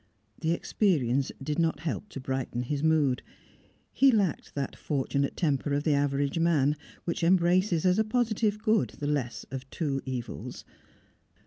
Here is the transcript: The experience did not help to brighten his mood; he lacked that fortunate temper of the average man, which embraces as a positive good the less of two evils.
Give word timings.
The 0.39 0.53
experience 0.53 1.31
did 1.43 1.59
not 1.59 1.81
help 1.81 2.09
to 2.09 2.19
brighten 2.19 2.63
his 2.63 2.81
mood; 2.81 3.21
he 3.91 4.11
lacked 4.11 4.55
that 4.55 4.75
fortunate 4.75 5.37
temper 5.37 5.75
of 5.75 5.83
the 5.83 5.93
average 5.93 6.39
man, 6.39 6.75
which 7.05 7.23
embraces 7.23 7.85
as 7.85 7.99
a 7.99 8.03
positive 8.03 8.57
good 8.63 8.89
the 8.97 9.05
less 9.05 9.45
of 9.51 9.69
two 9.69 10.01
evils. 10.03 10.65